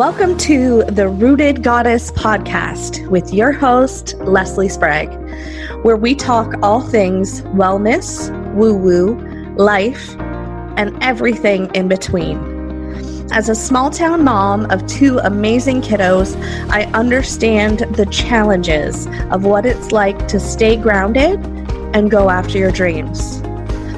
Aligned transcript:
Welcome 0.00 0.38
to 0.38 0.82
the 0.84 1.08
Rooted 1.08 1.62
Goddess 1.62 2.10
podcast 2.12 3.06
with 3.08 3.34
your 3.34 3.52
host, 3.52 4.14
Leslie 4.20 4.70
Sprague, 4.70 5.12
where 5.84 5.98
we 5.98 6.14
talk 6.14 6.54
all 6.62 6.80
things 6.80 7.42
wellness, 7.42 8.30
woo 8.54 8.74
woo, 8.74 9.16
life, 9.56 10.18
and 10.78 10.96
everything 11.02 11.70
in 11.74 11.88
between. 11.88 12.38
As 13.30 13.50
a 13.50 13.54
small 13.54 13.90
town 13.90 14.24
mom 14.24 14.70
of 14.70 14.86
two 14.86 15.18
amazing 15.18 15.82
kiddos, 15.82 16.34
I 16.70 16.84
understand 16.94 17.80
the 17.94 18.06
challenges 18.06 19.06
of 19.30 19.44
what 19.44 19.66
it's 19.66 19.92
like 19.92 20.28
to 20.28 20.40
stay 20.40 20.76
grounded 20.76 21.38
and 21.94 22.10
go 22.10 22.30
after 22.30 22.56
your 22.56 22.72
dreams. 22.72 23.42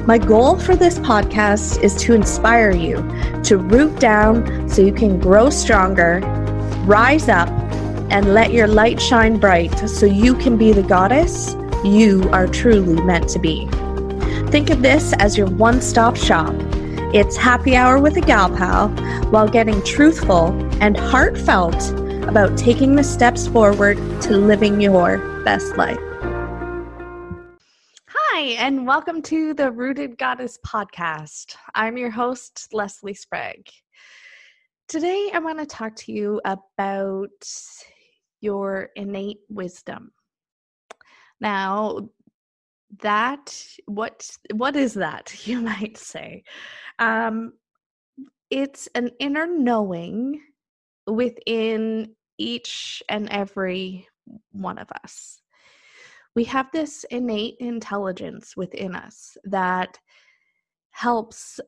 My 0.05 0.17
goal 0.17 0.59
for 0.59 0.75
this 0.75 0.99
podcast 0.99 1.81
is 1.81 1.95
to 2.01 2.13
inspire 2.13 2.71
you 2.71 2.97
to 3.43 3.57
root 3.57 4.01
down 4.01 4.67
so 4.67 4.81
you 4.81 4.91
can 4.91 5.17
grow 5.17 5.49
stronger, 5.49 6.19
rise 6.85 7.29
up, 7.29 7.47
and 8.11 8.33
let 8.33 8.51
your 8.51 8.67
light 8.67 9.01
shine 9.01 9.39
bright 9.39 9.73
so 9.87 10.05
you 10.05 10.35
can 10.35 10.57
be 10.57 10.73
the 10.73 10.83
goddess 10.83 11.55
you 11.85 12.29
are 12.33 12.47
truly 12.47 13.01
meant 13.01 13.29
to 13.29 13.39
be. 13.39 13.65
Think 14.51 14.71
of 14.71 14.81
this 14.81 15.13
as 15.19 15.37
your 15.37 15.47
one 15.47 15.81
stop 15.81 16.17
shop. 16.17 16.53
It's 17.13 17.37
happy 17.37 17.77
hour 17.77 17.97
with 17.97 18.17
a 18.17 18.21
gal 18.21 18.49
pal 18.49 18.89
while 19.29 19.47
getting 19.47 19.81
truthful 19.85 20.47
and 20.81 20.97
heartfelt 20.97 21.91
about 22.27 22.57
taking 22.57 22.97
the 22.97 23.05
steps 23.05 23.47
forward 23.47 23.95
to 24.23 24.35
living 24.35 24.81
your 24.81 25.19
best 25.45 25.77
life 25.77 26.12
and 28.43 28.85
welcome 28.85 29.21
to 29.21 29.53
the 29.53 29.71
Rooted 29.71 30.17
Goddess 30.17 30.59
podcast. 30.67 31.55
I'm 31.75 31.97
your 31.97 32.09
host, 32.09 32.67
Leslie 32.73 33.13
Sprague. 33.13 33.69
Today, 34.89 35.31
I 35.33 35.39
want 35.39 35.59
to 35.59 35.65
talk 35.65 35.95
to 35.95 36.11
you 36.11 36.41
about 36.43 37.29
your 38.41 38.89
innate 38.97 39.39
wisdom. 39.47 40.11
Now, 41.39 42.09
that 43.01 43.57
what 43.85 44.29
what 44.53 44.75
is 44.75 44.95
that 44.95 45.33
you 45.47 45.61
might 45.61 45.97
say 45.97 46.43
um 46.99 47.53
it's 48.51 48.87
an 48.93 49.09
inner 49.19 49.47
knowing 49.47 50.41
within 51.07 52.13
each 52.37 53.01
and 53.07 53.29
every 53.29 54.05
one 54.51 54.77
of 54.77 54.91
us 55.03 55.42
we 56.35 56.43
have 56.45 56.71
this 56.71 57.05
innate 57.11 57.55
intelligence 57.59 58.57
within 58.57 58.95
us 58.95 59.37
that 59.43 59.99
helps 60.91 61.59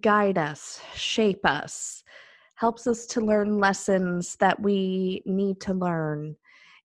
guide 0.00 0.38
us, 0.38 0.80
shape 0.94 1.44
us, 1.44 2.02
helps 2.54 2.86
us 2.86 3.06
to 3.06 3.20
learn 3.20 3.60
lessons 3.60 4.36
that 4.36 4.60
we 4.60 5.22
need 5.26 5.60
to 5.60 5.74
learn. 5.74 6.36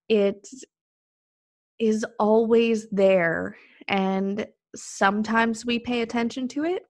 It 0.09 0.47
is 1.79 2.05
always 2.19 2.89
there, 2.89 3.55
and 3.87 4.45
sometimes 4.75 5.65
we 5.65 5.79
pay 5.79 6.01
attention 6.01 6.47
to 6.49 6.65
it, 6.65 6.83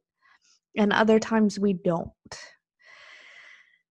and 0.77 0.91
other 0.91 1.19
times 1.19 1.59
we 1.59 1.73
don't. 1.73 2.11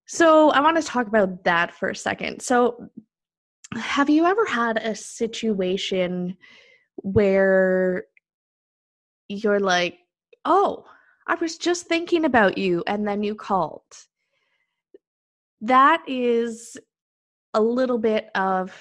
So, 0.06 0.50
I 0.50 0.60
want 0.60 0.76
to 0.76 0.82
talk 0.82 1.06
about 1.06 1.44
that 1.44 1.72
for 1.72 1.90
a 1.90 1.94
second. 1.94 2.42
So, 2.42 2.90
have 3.74 4.10
you 4.10 4.26
ever 4.26 4.44
had 4.46 4.78
a 4.78 4.94
situation 4.94 6.36
where 6.96 8.04
you're 9.28 9.60
like, 9.60 9.98
oh, 10.44 10.84
I 11.26 11.34
was 11.36 11.56
just 11.56 11.86
thinking 11.86 12.24
about 12.24 12.58
you, 12.58 12.82
and 12.86 13.06
then 13.06 13.22
you 13.22 13.34
called? 13.34 13.82
That 15.60 16.02
is 16.08 16.76
a 17.54 17.60
little 17.60 17.98
bit 17.98 18.30
of 18.34 18.76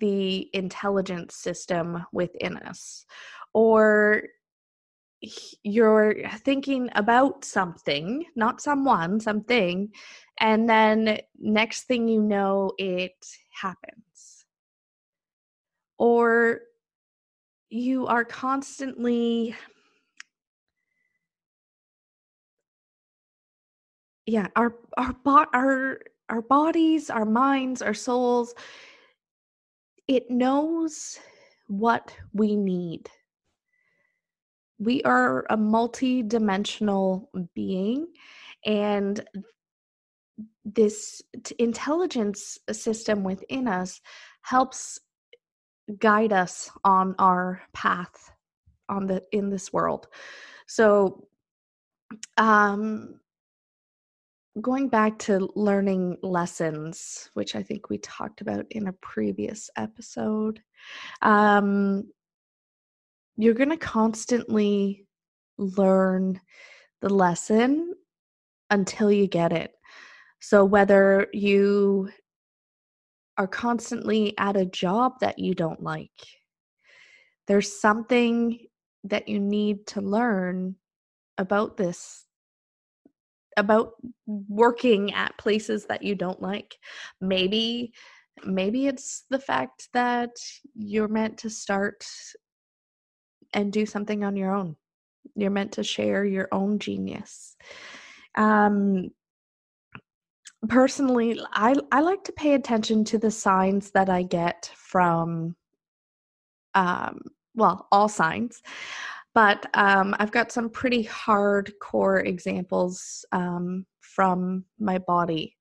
the 0.00 0.50
intelligence 0.52 1.36
system 1.36 2.04
within 2.12 2.56
us. 2.58 3.06
Or 3.54 4.22
you're 5.62 6.28
thinking 6.38 6.90
about 6.94 7.44
something, 7.44 8.26
not 8.36 8.60
someone, 8.60 9.20
something, 9.20 9.90
and 10.38 10.68
then 10.68 11.18
next 11.38 11.84
thing 11.84 12.08
you 12.08 12.20
know, 12.20 12.72
it 12.76 13.14
happens 13.62 14.04
or 15.98 16.60
you 17.70 18.06
are 18.06 18.24
constantly 18.24 19.54
yeah 24.26 24.46
our 24.56 24.74
our 24.96 25.14
our 25.52 25.98
our 26.28 26.42
bodies 26.42 27.10
our 27.10 27.24
minds 27.24 27.82
our 27.82 27.94
souls 27.94 28.54
it 30.08 30.30
knows 30.30 31.18
what 31.68 32.14
we 32.32 32.56
need. 32.56 33.08
We 34.78 35.02
are 35.02 35.46
a 35.48 35.56
multi-dimensional 35.56 37.30
being 37.54 38.08
and 38.66 39.24
this 40.64 41.22
intelligence 41.58 42.58
system 42.72 43.22
within 43.22 43.68
us 43.68 44.00
helps 44.42 44.98
guide 45.98 46.32
us 46.32 46.70
on 46.84 47.14
our 47.18 47.62
path 47.72 48.30
on 48.88 49.06
the 49.06 49.22
in 49.32 49.50
this 49.50 49.72
world. 49.72 50.06
So 50.66 51.26
um 52.36 53.20
going 54.60 54.88
back 54.88 55.18
to 55.18 55.50
learning 55.56 56.16
lessons 56.22 57.28
which 57.34 57.56
i 57.56 57.62
think 57.62 57.90
we 57.90 57.98
talked 57.98 58.40
about 58.40 58.64
in 58.70 58.86
a 58.86 58.92
previous 58.92 59.68
episode 59.76 60.60
um 61.22 62.04
you're 63.36 63.54
going 63.54 63.70
to 63.70 63.76
constantly 63.76 65.06
learn 65.58 66.40
the 67.00 67.08
lesson 67.08 67.94
until 68.70 69.10
you 69.10 69.26
get 69.26 69.52
it. 69.52 69.72
So 70.40 70.64
whether 70.64 71.28
you 71.32 72.10
are 73.36 73.46
constantly 73.46 74.34
at 74.38 74.56
a 74.56 74.64
job 74.66 75.14
that 75.20 75.38
you 75.38 75.54
don't 75.54 75.82
like. 75.82 76.10
There's 77.46 77.80
something 77.80 78.58
that 79.04 79.28
you 79.28 79.38
need 79.38 79.86
to 79.88 80.00
learn 80.00 80.76
about 81.36 81.76
this 81.76 82.24
about 83.56 83.92
working 84.26 85.14
at 85.14 85.38
places 85.38 85.86
that 85.86 86.02
you 86.02 86.14
don't 86.14 86.42
like. 86.42 86.76
Maybe 87.20 87.92
maybe 88.44 88.88
it's 88.88 89.24
the 89.30 89.38
fact 89.38 89.88
that 89.92 90.30
you're 90.74 91.08
meant 91.08 91.38
to 91.38 91.50
start 91.50 92.04
and 93.52 93.72
do 93.72 93.86
something 93.86 94.24
on 94.24 94.36
your 94.36 94.52
own. 94.52 94.74
You're 95.36 95.50
meant 95.50 95.72
to 95.72 95.84
share 95.84 96.24
your 96.24 96.48
own 96.50 96.78
genius. 96.78 97.56
Um 98.36 99.10
personally 100.68 101.40
i 101.52 101.74
i 101.92 102.00
like 102.00 102.22
to 102.24 102.32
pay 102.32 102.54
attention 102.54 103.04
to 103.04 103.18
the 103.18 103.30
signs 103.30 103.90
that 103.90 104.08
i 104.08 104.22
get 104.22 104.70
from 104.74 105.54
um 106.74 107.18
well 107.54 107.86
all 107.92 108.08
signs 108.08 108.62
but 109.34 109.66
um 109.74 110.14
i've 110.18 110.32
got 110.32 110.52
some 110.52 110.70
pretty 110.70 111.04
hardcore 111.04 112.26
examples 112.26 113.24
um 113.32 113.84
from 114.14 114.64
my 114.78 114.98
body. 114.98 115.56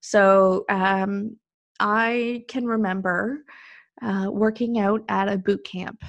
So 0.00 0.64
um 0.68 1.36
i 1.80 2.44
can 2.48 2.64
remember 2.66 3.44
uh, 4.02 4.28
working 4.30 4.78
out 4.78 5.02
at 5.08 5.28
a 5.28 5.38
boot 5.38 5.64
camp 5.64 6.02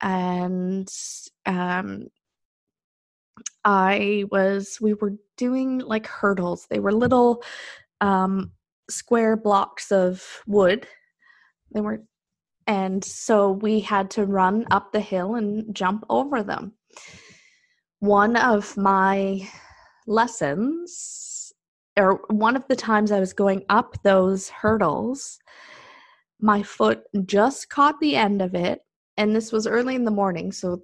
and 0.00 0.88
um 1.46 2.08
I 3.64 4.24
was, 4.30 4.78
we 4.80 4.94
were 4.94 5.14
doing 5.36 5.78
like 5.78 6.06
hurdles. 6.06 6.66
They 6.68 6.80
were 6.80 6.92
little 6.92 7.42
um, 8.00 8.52
square 8.88 9.36
blocks 9.36 9.90
of 9.92 10.42
wood. 10.46 10.86
They 11.72 11.80
were, 11.80 12.02
and 12.66 13.04
so 13.04 13.52
we 13.52 13.80
had 13.80 14.10
to 14.12 14.26
run 14.26 14.66
up 14.70 14.92
the 14.92 15.00
hill 15.00 15.34
and 15.34 15.74
jump 15.74 16.04
over 16.08 16.42
them. 16.42 16.72
One 18.00 18.36
of 18.36 18.76
my 18.76 19.48
lessons, 20.06 21.52
or 21.96 22.20
one 22.28 22.56
of 22.56 22.66
the 22.68 22.76
times 22.76 23.10
I 23.10 23.20
was 23.20 23.32
going 23.32 23.64
up 23.68 24.02
those 24.02 24.48
hurdles, 24.48 25.38
my 26.40 26.62
foot 26.62 27.02
just 27.26 27.68
caught 27.68 27.98
the 28.00 28.16
end 28.16 28.40
of 28.40 28.54
it. 28.54 28.80
And 29.16 29.34
this 29.34 29.50
was 29.50 29.66
early 29.66 29.96
in 29.96 30.04
the 30.04 30.10
morning, 30.10 30.52
so 30.52 30.82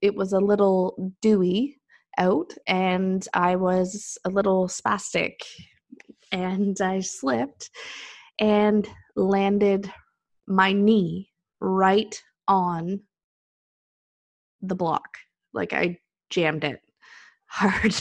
it 0.00 0.14
was 0.14 0.32
a 0.32 0.40
little 0.40 1.12
dewy 1.20 1.77
out 2.18 2.52
and 2.66 3.26
I 3.32 3.56
was 3.56 4.18
a 4.24 4.28
little 4.28 4.68
spastic 4.68 5.34
and 6.32 6.78
I 6.80 7.00
slipped 7.00 7.70
and 8.38 8.88
landed 9.16 9.92
my 10.46 10.72
knee 10.72 11.30
right 11.60 12.20
on 12.46 13.00
the 14.60 14.74
block. 14.74 15.18
Like 15.52 15.72
I 15.72 15.98
jammed 16.30 16.64
it 16.64 16.80
hard. 17.46 17.94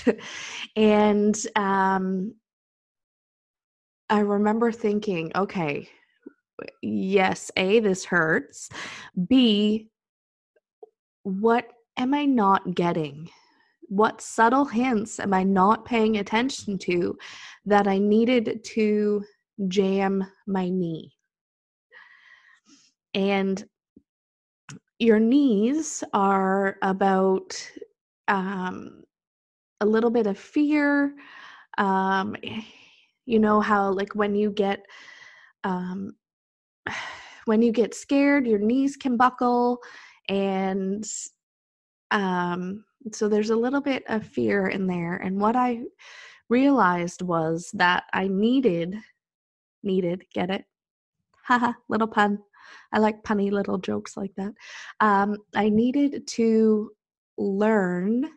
and 0.75 1.37
um 1.55 2.33
I 4.09 4.19
remember 4.19 4.71
thinking, 4.71 5.31
okay, 5.35 5.89
yes, 6.81 7.51
A, 7.57 7.81
this 7.81 8.05
hurts. 8.05 8.69
B, 9.27 9.89
what 11.23 11.67
am 11.97 12.13
I 12.13 12.25
not 12.25 12.73
getting? 12.73 13.29
What 13.87 14.21
subtle 14.21 14.65
hints 14.65 15.19
am 15.19 15.33
I 15.33 15.43
not 15.43 15.85
paying 15.85 16.17
attention 16.17 16.77
to 16.79 17.17
that 17.65 17.87
I 17.87 17.97
needed 17.97 18.63
to 18.63 19.23
jam 19.67 20.25
my 20.45 20.69
knee? 20.69 21.13
And 23.13 23.63
your 24.99 25.19
knees 25.19 26.03
are 26.13 26.77
about 26.81 27.55
um, 28.27 29.03
a 29.81 29.85
little 29.85 30.09
bit 30.09 30.27
of 30.27 30.37
fear. 30.37 31.13
Um, 31.77 32.35
you 33.25 33.39
know 33.39 33.61
how, 33.61 33.91
like, 33.91 34.15
when 34.15 34.35
you 34.35 34.51
get 34.51 34.85
um, 35.63 36.15
when 37.45 37.61
you 37.61 37.71
get 37.71 37.93
scared, 37.93 38.45
your 38.45 38.59
knees 38.59 38.97
can 38.97 39.15
buckle, 39.15 39.79
and 40.27 41.05
um, 42.11 42.83
so 43.13 43.27
there's 43.27 43.49
a 43.49 43.55
little 43.55 43.81
bit 43.81 44.03
of 44.07 44.25
fear 44.25 44.67
in 44.67 44.87
there. 44.87 45.17
And 45.17 45.39
what 45.39 45.55
I 45.55 45.83
realized 46.49 47.21
was 47.21 47.69
that 47.73 48.05
I 48.13 48.27
needed, 48.27 48.95
needed, 49.83 50.25
get 50.33 50.49
it? 50.49 50.65
Haha, 51.43 51.73
little 51.89 52.07
pun. 52.07 52.39
I 52.91 52.99
like 52.99 53.23
punny 53.23 53.51
little 53.51 53.77
jokes 53.77 54.17
like 54.17 54.33
that. 54.35 54.53
Um, 54.99 55.37
I 55.55 55.69
needed 55.69 56.27
to 56.27 56.91
learn 57.37 58.29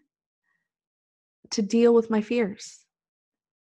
to 1.50 1.62
deal 1.62 1.92
with 1.94 2.10
my 2.10 2.20
fears 2.20 2.84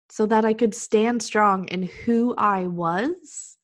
so 0.09 0.25
that 0.27 0.45
I 0.45 0.55
could 0.55 0.75
stand 0.75 1.23
strong 1.23 1.69
in 1.69 1.83
who 1.83 2.35
I 2.37 2.67
was 2.67 3.59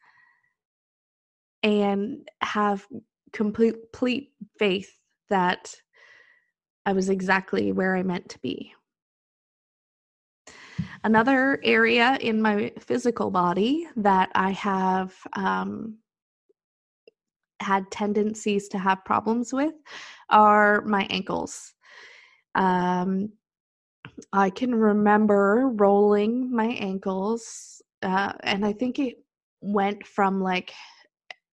and 1.63 2.29
have 2.41 2.87
complete, 3.33 3.77
complete 3.93 4.33
faith 4.59 4.93
that 5.31 5.75
I 6.85 6.93
was 6.93 7.09
exactly 7.09 7.73
where 7.73 7.97
I 7.97 8.03
meant 8.03 8.29
to 8.31 8.39
be. 8.41 8.75
Another 11.05 11.61
area 11.65 12.17
in 12.21 12.41
my 12.41 12.73
physical 12.79 13.31
body 13.31 13.87
that 13.97 14.31
I 14.35 14.51
have 14.53 15.15
um, 15.35 15.99
had 17.61 17.91
tendencies 17.91 18.69
to 18.69 18.79
have 18.79 19.05
problems 19.05 19.53
with 19.53 19.75
are 20.31 20.83
my 20.83 21.07
ankles. 21.11 21.75
Um, 22.55 23.31
I 24.33 24.51
can 24.51 24.75
remember 24.75 25.71
rolling 25.75 26.55
my 26.55 26.67
ankles, 26.67 27.81
uh, 28.03 28.33
and 28.43 28.65
I 28.67 28.73
think 28.73 28.99
it 28.99 29.17
went 29.61 30.07
from 30.07 30.41
like 30.41 30.73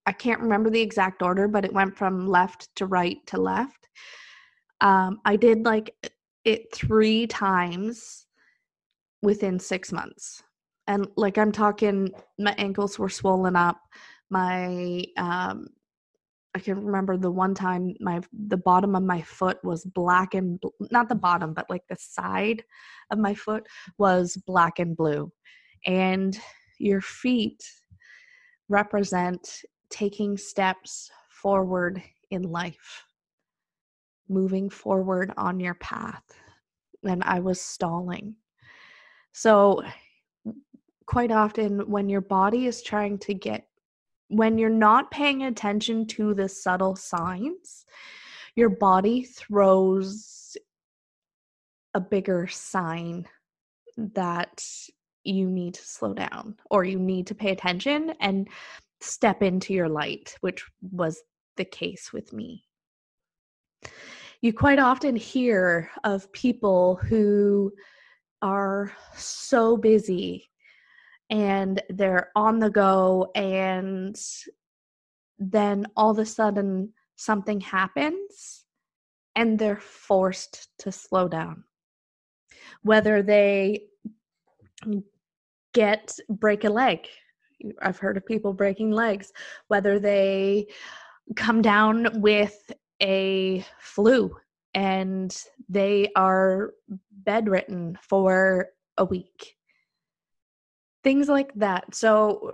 I 0.05 0.11
can't 0.11 0.41
remember 0.41 0.71
the 0.71 0.81
exact 0.81 1.21
order, 1.21 1.47
but 1.47 1.65
it 1.65 1.73
went 1.73 1.95
from 1.95 2.27
left 2.27 2.69
to 2.77 2.87
right 2.87 3.17
to 3.27 3.39
left. 3.39 3.87
Um, 4.81 5.19
I 5.25 5.35
did 5.35 5.65
like 5.65 5.93
it 6.45 6.73
three 6.73 7.27
times 7.27 8.25
within 9.21 9.59
six 9.59 9.91
months. 9.91 10.41
And 10.87 11.07
like 11.17 11.37
I'm 11.37 11.51
talking, 11.51 12.11
my 12.39 12.55
ankles 12.57 12.97
were 12.97 13.09
swollen 13.09 13.55
up. 13.55 13.79
My 14.29 15.03
um, 15.17 15.67
I 16.55 16.59
can 16.59 16.83
remember 16.83 17.15
the 17.15 17.29
one 17.29 17.53
time 17.53 17.93
my 17.99 18.21
the 18.47 18.57
bottom 18.57 18.95
of 18.95 19.03
my 19.03 19.21
foot 19.21 19.63
was 19.63 19.85
black 19.85 20.33
and 20.33 20.61
not 20.91 21.07
the 21.07 21.15
bottom, 21.15 21.53
but 21.53 21.69
like 21.69 21.83
the 21.87 21.97
side 21.99 22.63
of 23.11 23.19
my 23.19 23.35
foot 23.35 23.67
was 23.97 24.35
black 24.47 24.79
and 24.79 24.97
blue. 24.97 25.31
And 25.85 26.39
your 26.79 27.01
feet 27.01 27.63
represent 28.67 29.61
taking 29.89 30.37
steps 30.37 31.11
forward 31.29 32.01
in 32.31 32.43
life, 32.43 33.03
moving 34.29 34.69
forward 34.69 35.33
on 35.37 35.59
your 35.59 35.75
path. 35.75 36.23
And 37.03 37.23
I 37.23 37.39
was 37.39 37.59
stalling. 37.59 38.35
So, 39.31 39.83
quite 41.05 41.31
often, 41.31 41.89
when 41.89 42.09
your 42.09 42.21
body 42.21 42.67
is 42.67 42.81
trying 42.83 43.17
to 43.19 43.33
get, 43.33 43.67
when 44.27 44.57
you're 44.57 44.69
not 44.69 45.11
paying 45.11 45.43
attention 45.43 46.05
to 46.07 46.33
the 46.33 46.49
subtle 46.49 46.95
signs, 46.95 47.85
your 48.55 48.69
body 48.69 49.23
throws 49.23 50.57
a 51.93 51.99
bigger 51.99 52.47
sign 52.47 53.25
that 53.97 54.63
you 55.23 55.49
need 55.49 55.73
to 55.75 55.85
slow 55.85 56.13
down 56.13 56.55
or 56.69 56.83
you 56.83 56.99
need 56.99 57.27
to 57.27 57.35
pay 57.35 57.51
attention 57.51 58.13
and 58.19 58.47
step 59.01 59.41
into 59.41 59.73
your 59.73 59.89
light, 59.89 60.35
which 60.41 60.65
was 60.91 61.21
the 61.57 61.65
case 61.65 62.11
with 62.13 62.33
me. 62.33 62.63
You 64.41 64.53
quite 64.53 64.79
often 64.79 65.15
hear 65.15 65.89
of 66.03 66.31
people 66.31 66.95
who 66.95 67.73
are 68.41 68.93
so 69.15 69.75
busy 69.75 70.49
and 71.29 71.81
they're 71.89 72.31
on 72.35 72.59
the 72.59 72.69
go, 72.69 73.29
and 73.35 74.19
then 75.37 75.85
all 75.95 76.09
of 76.09 76.19
a 76.19 76.25
sudden 76.25 76.93
something 77.17 77.59
happens 77.59 78.65
and 79.35 79.59
they're 79.59 79.75
forced 79.79 80.69
to 80.79 80.91
slow 80.91 81.27
down. 81.27 81.63
Whether 82.81 83.21
they 83.21 83.83
get 85.73 86.17
break 86.29 86.63
a 86.63 86.69
leg 86.69 87.07
I've 87.81 87.97
heard 87.97 88.17
of 88.17 88.25
people 88.25 88.53
breaking 88.53 88.91
legs, 88.91 89.31
whether 89.67 89.99
they 89.99 90.67
come 91.35 91.61
down 91.61 92.21
with 92.21 92.71
a 93.01 93.65
flu 93.79 94.35
and 94.73 95.35
they 95.67 96.09
are 96.15 96.73
bedridden 97.11 97.97
for 98.01 98.67
a 98.97 99.05
week. 99.05 99.55
Things 101.03 101.27
like 101.27 101.53
that. 101.55 101.95
So 101.95 102.53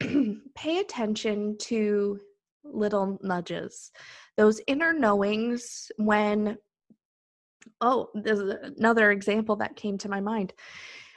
pay 0.54 0.78
attention 0.78 1.56
to 1.58 2.18
little 2.64 3.18
nudges, 3.22 3.92
those 4.36 4.60
inner 4.66 4.92
knowings 4.92 5.90
when. 5.96 6.58
Oh, 7.80 8.08
there's 8.14 8.40
another 8.40 9.10
example 9.10 9.56
that 9.56 9.76
came 9.76 9.96
to 9.98 10.08
my 10.08 10.20
mind. 10.20 10.52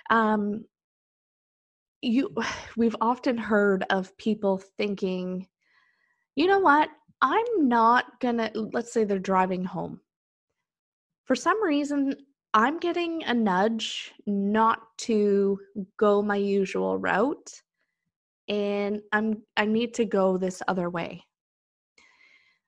Um, 0.09 0.63
you 2.01 2.33
we've 2.77 2.95
often 3.01 3.37
heard 3.37 3.85
of 3.89 4.15
people 4.17 4.61
thinking 4.77 5.47
you 6.35 6.47
know 6.47 6.59
what 6.59 6.89
i'm 7.21 7.67
not 7.67 8.19
gonna 8.19 8.51
let's 8.53 8.91
say 8.91 9.03
they're 9.03 9.19
driving 9.19 9.63
home 9.63 9.99
for 11.25 11.35
some 11.35 11.61
reason 11.63 12.15
i'm 12.53 12.79
getting 12.79 13.23
a 13.23 13.33
nudge 13.33 14.11
not 14.25 14.79
to 14.97 15.59
go 15.97 16.21
my 16.21 16.35
usual 16.35 16.97
route 16.97 17.61
and 18.47 19.01
i'm 19.11 19.41
i 19.57 19.65
need 19.65 19.93
to 19.93 20.05
go 20.05 20.37
this 20.37 20.61
other 20.67 20.89
way 20.89 21.23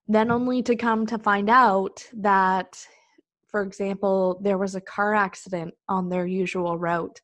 then 0.08 0.32
only 0.32 0.64
to 0.64 0.76
come 0.76 1.06
to 1.06 1.20
find 1.20 1.50
out 1.50 2.04
that 2.14 2.84
for 3.48 3.62
example 3.62 4.40
there 4.44 4.58
was 4.58 4.76
a 4.76 4.82
car 4.82 5.14
accident 5.14 5.74
on 5.88 6.10
their 6.10 6.26
usual 6.26 6.78
route 6.78 7.22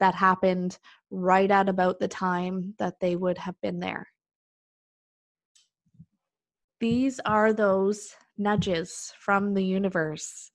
that 0.00 0.14
happened 0.14 0.78
right 1.10 1.50
at 1.50 1.68
about 1.68 1.98
the 1.98 2.08
time 2.08 2.74
that 2.78 3.00
they 3.00 3.16
would 3.16 3.38
have 3.38 3.60
been 3.62 3.80
there. 3.80 4.06
These 6.80 7.20
are 7.26 7.52
those 7.52 8.14
nudges 8.36 9.12
from 9.18 9.54
the 9.54 9.64
universe 9.64 10.50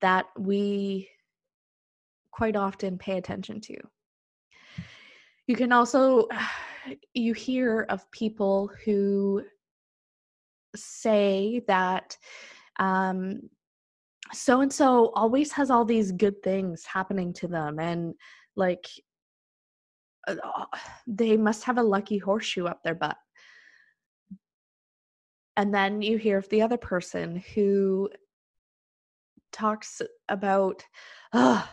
that 0.00 0.26
we 0.38 1.08
quite 2.30 2.56
often 2.56 2.98
pay 2.98 3.18
attention 3.18 3.60
to. 3.60 3.76
You 5.46 5.56
can 5.56 5.72
also 5.72 6.26
you 7.14 7.32
hear 7.32 7.86
of 7.88 8.10
people 8.10 8.70
who 8.84 9.42
say 10.76 11.62
that 11.68 12.16
um, 12.78 13.40
so 14.32 14.62
and 14.62 14.72
so 14.72 15.12
always 15.14 15.52
has 15.52 15.70
all 15.70 15.84
these 15.84 16.12
good 16.12 16.42
things 16.42 16.84
happening 16.84 17.32
to 17.34 17.46
them 17.46 17.78
and 17.78 18.14
like 18.56 18.86
uh, 20.26 20.34
they 21.06 21.36
must 21.36 21.62
have 21.64 21.78
a 21.78 21.82
lucky 21.82 22.18
horseshoe 22.18 22.64
up 22.64 22.82
their 22.82 22.94
butt 22.94 23.16
and 25.56 25.72
then 25.72 26.02
you 26.02 26.18
hear 26.18 26.38
of 26.38 26.48
the 26.48 26.62
other 26.62 26.76
person 26.76 27.42
who 27.54 28.08
talks 29.52 30.02
about 30.28 30.84
uh, 31.32 31.64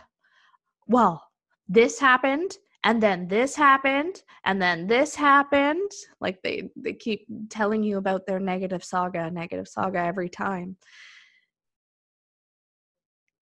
well 0.86 1.22
this 1.68 1.98
happened 1.98 2.56
and 2.84 3.02
then 3.02 3.28
this 3.28 3.54
happened 3.54 4.22
and 4.44 4.60
then 4.60 4.86
this 4.86 5.14
happened 5.14 5.90
like 6.20 6.40
they 6.42 6.70
they 6.76 6.92
keep 6.92 7.26
telling 7.48 7.82
you 7.82 7.98
about 7.98 8.26
their 8.26 8.40
negative 8.40 8.84
saga 8.84 9.30
negative 9.30 9.68
saga 9.68 9.98
every 9.98 10.28
time. 10.28 10.76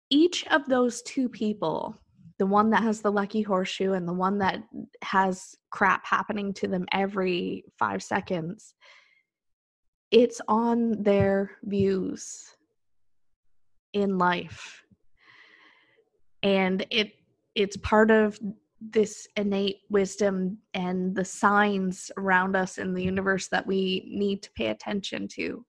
Each 0.10 0.48
of 0.48 0.66
those 0.68 1.02
two 1.02 1.28
people 1.28 1.98
the 2.40 2.46
one 2.46 2.70
that 2.70 2.84
has 2.84 3.02
the 3.02 3.12
lucky 3.12 3.42
horseshoe 3.42 3.94
and 3.94 4.08
the 4.08 4.14
one 4.14 4.38
that 4.40 4.62
has 5.02 5.56
crap 5.72 6.06
happening 6.06 6.54
to 6.54 6.68
them 6.68 6.86
every 6.92 7.66
five 7.80 8.04
seconds, 8.04 8.74
it's 10.12 10.42
on 10.48 11.04
their 11.04 11.52
views 11.64 12.56
in 13.94 14.18
life. 14.18 14.84
And 16.44 16.86
it 16.92 17.14
it's 17.56 17.78
part 17.78 18.12
of 18.12 18.40
this 18.80 19.28
innate 19.36 19.80
wisdom 19.90 20.60
and 20.76 21.16
the 21.16 21.26
signs 21.26 22.12
around 22.18 22.56
us 22.56 22.78
in 22.78 22.94
the 22.94 23.04
universe 23.04 23.48
that 23.48 23.66
we 23.66 24.08
need 24.08 24.44
to 24.44 24.52
pay 24.52 24.68
attention 24.68 25.28
to. 25.28 25.66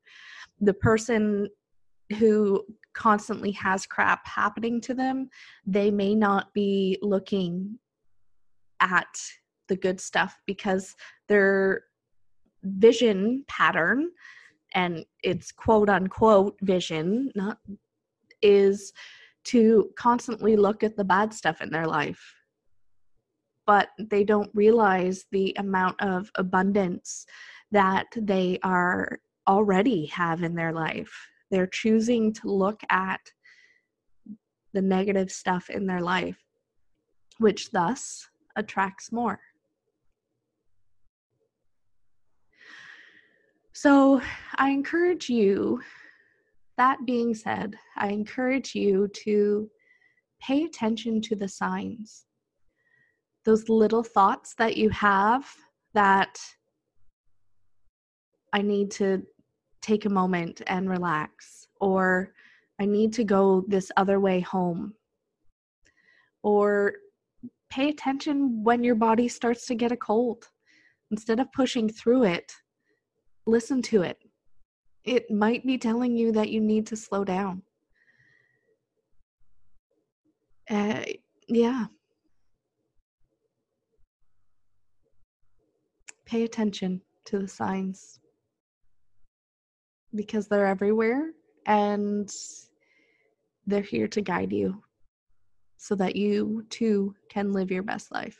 The 0.61 0.75
person 0.75 1.49
who 2.19 2.65
constantly 2.93 3.53
has 3.53 3.87
crap 3.87 4.27
happening 4.27 4.81
to 4.83 4.95
them, 4.95 5.31
they 5.67 5.91
may 5.91 6.15
not 6.15 6.53
be 6.53 6.99
looking 7.01 7.79
at 8.81 9.19
the 9.69 9.77
good 9.77 10.01
stuff 10.01 10.39
because 10.47 10.95
their 11.29 11.85
vision 12.63 13.45
pattern 13.49 14.11
and 14.75 15.05
it's 15.23 15.53
quote 15.53 15.89
unquote 15.89 16.57
vision 16.63 17.31
not 17.35 17.59
is 18.43 18.93
to 19.45 19.89
constantly 19.97 20.57
look 20.57 20.83
at 20.83 20.97
the 20.97 21.05
bad 21.05 21.33
stuff 21.33 21.61
in 21.61 21.71
their 21.71 21.87
life 21.87 22.35
but 23.67 23.89
they 23.99 24.25
don't 24.25 24.51
realize 24.55 25.27
the 25.31 25.55
amount 25.59 26.01
of 26.01 26.31
abundance 26.37 27.27
that 27.71 28.07
they 28.17 28.59
are 28.63 29.21
already 29.47 30.07
have 30.07 30.43
in 30.43 30.55
their 30.55 30.73
life 30.73 31.29
they're 31.51 31.67
choosing 31.67 32.33
to 32.33 32.51
look 32.51 32.81
at 32.91 33.21
the 34.75 34.83
negative 34.83 35.31
stuff 35.31 35.71
in 35.71 35.87
their 35.87 36.01
life, 36.01 36.39
which 37.39 37.71
thus 37.71 38.29
attracts 38.57 39.13
more. 39.13 39.41
So 43.81 44.21
I 44.57 44.71
encourage 44.71 45.31
you, 45.31 45.81
that 46.79 46.99
being 47.07 47.33
said, 47.33 47.79
I 47.97 48.09
encourage 48.09 48.75
you 48.75 49.07
to 49.25 49.71
pay 50.43 50.65
attention 50.65 51.21
to 51.21 51.37
the 51.37 51.47
signs. 51.47 52.25
Those 53.45 53.69
little 53.69 54.03
thoughts 54.03 54.55
that 54.55 54.77
you 54.77 54.91
have 54.91 55.49
that 55.95 56.41
I 58.53 58.63
need 58.63 58.91
to 58.93 59.23
take 59.81 60.07
a 60.07 60.11
moment 60.11 60.61
and 60.67 60.91
relax, 60.91 61.69
or 61.81 62.35
I 62.81 62.85
need 62.85 63.13
to 63.13 63.23
go 63.23 63.65
this 63.69 63.93
other 63.97 64.19
way 64.19 64.41
home, 64.41 64.93
or 66.43 66.95
pay 67.71 67.91
attention 67.91 68.65
when 68.65 68.83
your 68.83 68.97
body 68.97 69.29
starts 69.29 69.67
to 69.67 69.77
get 69.77 69.93
a 69.93 69.97
cold. 69.97 70.49
Instead 71.13 71.39
of 71.39 71.53
pushing 71.53 71.89
through 71.89 72.25
it, 72.25 72.53
listen 73.49 73.81
to 73.81 74.03
it. 74.03 74.19
It 75.05 75.31
might 75.31 75.67
be 75.67 75.79
telling 75.79 76.17
you 76.17 76.33
that 76.33 76.51
you 76.51 76.61
need 76.61 76.87
to 76.89 76.97
slow 76.97 77.25
down. 77.25 77.63
Uh, 80.69 81.03
yeah. 81.49 81.87
Pay 86.27 86.43
attention 86.45 87.01
to 87.25 87.39
the 87.39 87.49
signs 87.49 88.21
because 90.15 90.47
they're 90.47 90.67
everywhere 90.67 91.31
and 91.65 92.31
they're 93.67 93.81
here 93.81 94.09
to 94.09 94.21
guide 94.21 94.53
you 94.53 94.83
so 95.79 95.95
that 95.95 96.17
you 96.17 96.67
too 96.69 97.15
can 97.31 97.53
live 97.53 97.71
your 97.71 97.83
best 97.83 98.13
life. 98.13 98.39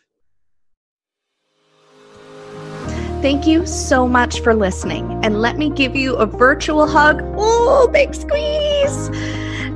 Thank 3.21 3.49
you 3.49 3.67
so 3.67 4.07
much 4.07 4.43
for 4.43 4.55
listening. 4.55 5.25
And 5.25 5.43
let 5.43 5.59
me 5.59 5.71
give 5.71 5.97
you 5.97 6.15
a 6.15 6.25
virtual 6.25 6.87
hug. 6.87 7.21
Oh, 7.37 7.91
big 7.93 8.15
squeeze! 8.15 9.11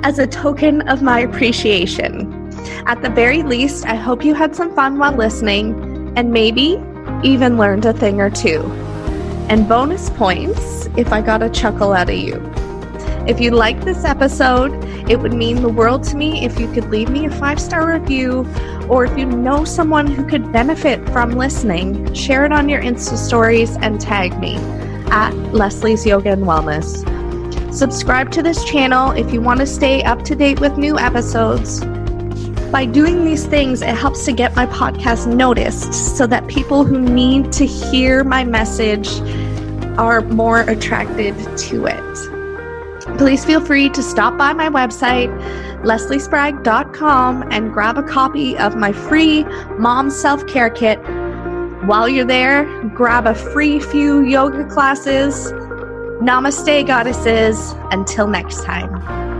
As 0.04 0.20
a 0.20 0.28
token 0.28 0.88
of 0.88 1.02
my 1.02 1.18
appreciation. 1.20 2.32
At 2.86 3.02
the 3.02 3.10
very 3.10 3.42
least, 3.42 3.84
I 3.84 3.96
hope 3.96 4.24
you 4.24 4.34
had 4.34 4.54
some 4.54 4.72
fun 4.76 4.96
while 4.96 5.16
listening 5.16 6.12
and 6.16 6.32
maybe 6.32 6.80
even 7.24 7.58
learned 7.58 7.84
a 7.84 7.92
thing 7.92 8.20
or 8.20 8.30
two. 8.30 8.60
And 9.50 9.68
bonus 9.68 10.08
points 10.10 10.86
if 10.96 11.12
I 11.12 11.20
got 11.20 11.42
a 11.42 11.50
chuckle 11.50 11.92
out 11.92 12.10
of 12.10 12.16
you. 12.16 12.34
If 13.24 13.40
you 13.40 13.52
like 13.52 13.84
this 13.84 14.04
episode, 14.04 14.72
it 15.08 15.20
would 15.20 15.32
mean 15.32 15.62
the 15.62 15.68
world 15.68 16.02
to 16.04 16.16
me 16.16 16.44
if 16.44 16.58
you 16.58 16.70
could 16.72 16.90
leave 16.90 17.08
me 17.08 17.26
a 17.26 17.30
five 17.30 17.60
star 17.60 17.86
review, 17.86 18.44
or 18.88 19.04
if 19.04 19.16
you 19.16 19.26
know 19.26 19.64
someone 19.64 20.08
who 20.08 20.26
could 20.26 20.50
benefit 20.52 21.08
from 21.10 21.30
listening, 21.30 22.12
share 22.14 22.44
it 22.44 22.52
on 22.52 22.68
your 22.68 22.82
Insta 22.82 23.16
stories 23.16 23.76
and 23.76 24.00
tag 24.00 24.36
me 24.40 24.56
at 25.12 25.30
Leslie's 25.54 26.04
Yoga 26.04 26.32
and 26.32 26.42
Wellness. 26.42 27.08
Subscribe 27.72 28.32
to 28.32 28.42
this 28.42 28.64
channel 28.64 29.12
if 29.12 29.32
you 29.32 29.40
want 29.40 29.60
to 29.60 29.66
stay 29.66 30.02
up 30.02 30.22
to 30.24 30.34
date 30.34 30.58
with 30.58 30.76
new 30.76 30.98
episodes. 30.98 31.80
By 32.72 32.86
doing 32.86 33.24
these 33.24 33.46
things, 33.46 33.82
it 33.82 33.94
helps 33.94 34.24
to 34.24 34.32
get 34.32 34.56
my 34.56 34.66
podcast 34.66 35.32
noticed 35.32 36.16
so 36.16 36.26
that 36.26 36.48
people 36.48 36.84
who 36.84 37.00
need 37.00 37.52
to 37.52 37.66
hear 37.66 38.24
my 38.24 38.42
message 38.42 39.20
are 39.96 40.22
more 40.22 40.62
attracted 40.62 41.36
to 41.58 41.86
it. 41.86 42.21
Please 43.22 43.44
feel 43.44 43.64
free 43.64 43.88
to 43.90 44.02
stop 44.02 44.36
by 44.36 44.52
my 44.52 44.68
website, 44.68 45.30
lesliesprague.com, 45.84 47.44
and 47.52 47.72
grab 47.72 47.96
a 47.96 48.02
copy 48.02 48.58
of 48.58 48.74
my 48.74 48.90
free 48.90 49.44
mom 49.78 50.10
self 50.10 50.44
care 50.48 50.68
kit. 50.68 50.98
While 51.84 52.08
you're 52.08 52.24
there, 52.24 52.64
grab 52.88 53.28
a 53.28 53.34
free 53.36 53.78
few 53.78 54.22
yoga 54.22 54.64
classes. 54.64 55.52
Namaste, 56.20 56.84
goddesses. 56.84 57.76
Until 57.92 58.26
next 58.26 58.64
time. 58.64 59.31